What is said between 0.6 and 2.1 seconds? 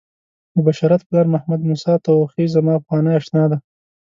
بشارت پلار محمدموسی